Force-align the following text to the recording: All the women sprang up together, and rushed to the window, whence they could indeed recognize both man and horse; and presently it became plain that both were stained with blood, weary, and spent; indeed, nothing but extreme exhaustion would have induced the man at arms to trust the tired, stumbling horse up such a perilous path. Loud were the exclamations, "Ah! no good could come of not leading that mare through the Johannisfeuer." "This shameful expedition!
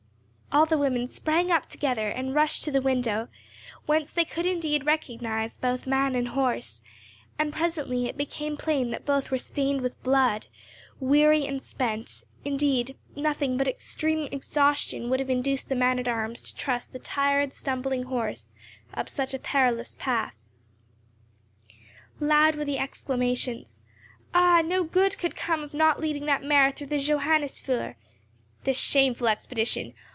All 0.53 0.65
the 0.65 0.77
women 0.77 1.07
sprang 1.07 1.49
up 1.49 1.69
together, 1.69 2.09
and 2.09 2.35
rushed 2.35 2.65
to 2.65 2.71
the 2.71 2.81
window, 2.81 3.29
whence 3.85 4.11
they 4.11 4.25
could 4.25 4.45
indeed 4.45 4.85
recognize 4.85 5.55
both 5.55 5.87
man 5.87 6.13
and 6.13 6.27
horse; 6.27 6.83
and 7.39 7.53
presently 7.53 8.05
it 8.07 8.17
became 8.17 8.57
plain 8.57 8.91
that 8.91 9.05
both 9.05 9.31
were 9.31 9.37
stained 9.37 9.79
with 9.79 10.03
blood, 10.03 10.47
weary, 10.99 11.47
and 11.47 11.61
spent; 11.63 12.25
indeed, 12.43 12.97
nothing 13.15 13.55
but 13.55 13.65
extreme 13.65 14.27
exhaustion 14.29 15.09
would 15.09 15.21
have 15.21 15.29
induced 15.29 15.69
the 15.69 15.75
man 15.75 15.97
at 15.99 16.07
arms 16.09 16.41
to 16.41 16.53
trust 16.57 16.91
the 16.91 16.99
tired, 16.99 17.53
stumbling 17.53 18.03
horse 18.03 18.53
up 18.93 19.07
such 19.07 19.33
a 19.33 19.39
perilous 19.39 19.95
path. 19.95 20.35
Loud 22.19 22.57
were 22.57 22.65
the 22.65 22.77
exclamations, 22.77 23.83
"Ah! 24.33 24.61
no 24.65 24.83
good 24.83 25.17
could 25.17 25.33
come 25.37 25.63
of 25.63 25.73
not 25.73 26.01
leading 26.01 26.25
that 26.25 26.43
mare 26.43 26.71
through 26.71 26.87
the 26.87 26.99
Johannisfeuer." 26.99 27.95
"This 28.65 28.77
shameful 28.77 29.29
expedition! 29.29 29.93